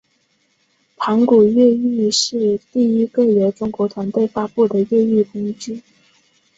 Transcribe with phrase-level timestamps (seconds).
[0.95, 5.83] 盘古越狱是第一个由中国团队发布的越狱工具。